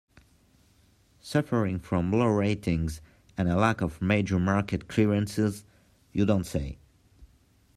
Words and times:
Suffering 1.19 1.77
from 1.77 2.11
low 2.11 2.25
ratings 2.25 3.01
and 3.37 3.47
a 3.47 3.55
lack 3.55 3.81
of 3.81 4.01
major 4.01 4.39
market 4.39 4.87
clearances, 4.87 5.63
You 6.11 6.25
Don't 6.25 6.43
Say! 6.47 6.79